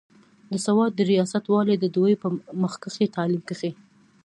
[0.51, 2.27] د سوات د رياست والي د دوي پۀ
[2.61, 3.71] مخکښې تعليم کښې